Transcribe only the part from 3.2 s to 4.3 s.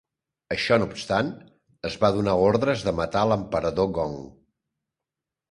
l'emperador Gong.